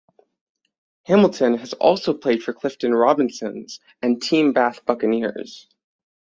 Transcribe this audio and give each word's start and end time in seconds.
Hamilton 1.05 1.57
has 1.59 1.73
also 1.73 2.15
played 2.15 2.41
for 2.41 2.53
Clifton 2.53 2.91
Robinsons 2.91 3.79
and 4.01 4.19
Team 4.19 4.51
Bath 4.51 4.83
Buccaneers. 4.83 5.67